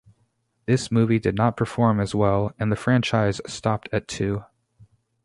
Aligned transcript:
This 0.65 0.91
movie 0.91 1.19
did 1.19 1.35
not 1.35 1.55
perform 1.55 1.99
as 1.99 2.15
well 2.15 2.55
and 2.57 2.71
the 2.71 2.75
franchise 2.75 3.39
stopped 3.45 3.87
at 3.91 4.07
two. 4.07 4.43